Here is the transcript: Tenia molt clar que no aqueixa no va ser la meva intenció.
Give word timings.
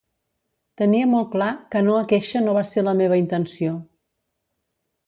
Tenia 0.81 1.09
molt 1.11 1.29
clar 1.35 1.51
que 1.75 1.83
no 1.89 1.99
aqueixa 1.99 2.43
no 2.47 2.57
va 2.59 2.65
ser 2.73 2.87
la 2.89 2.99
meva 3.05 3.21
intenció. 3.25 3.79